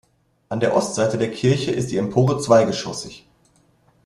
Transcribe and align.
An 0.49 0.59
der 0.59 0.75
Ostseite 0.75 1.19
der 1.19 1.29
Kirche 1.29 1.69
ist 1.69 1.91
die 1.91 1.97
Empore 1.97 2.39
zweigeschossig. 2.39 3.27